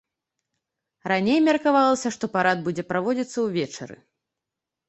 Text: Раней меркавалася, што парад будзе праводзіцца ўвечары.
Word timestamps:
Раней 1.11 1.39
меркавалася, 1.49 2.13
што 2.15 2.31
парад 2.39 2.65
будзе 2.69 2.83
праводзіцца 2.93 3.37
ўвечары. 3.47 3.95